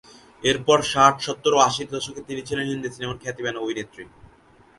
[0.43, 4.03] এরপর ষাট, সত্তর ও আশির দশকে তিনি ছিলেন হিন্দি সিনেমার খ্যাতিমান অভিনেত্রী।